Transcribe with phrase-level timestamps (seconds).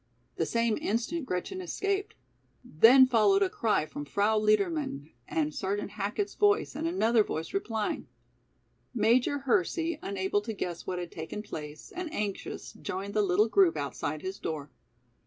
[0.37, 2.15] The same instant Gretchen escaped.
[2.65, 8.07] Then followed a cry from Frau Liedermann, and Sergeant Hackett's voice and another voice replying.
[8.95, 13.77] Major Hersey, unable to guess what had taken place, and anxious, joined the little group
[13.77, 14.71] outside his door.